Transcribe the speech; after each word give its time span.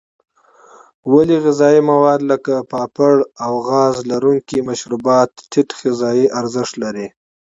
ولې 1.13 1.35
غذایي 1.43 1.81
مواد 1.91 2.19
لکه 2.31 2.53
پاپړ 2.71 3.15
او 3.45 3.53
غاز 3.67 3.95
لرونکي 4.11 4.59
مشروبات 4.69 5.29
ټیټ 5.51 5.69
غذایي 5.81 6.25
ارزښت 6.39 6.73
لري. 6.83 7.07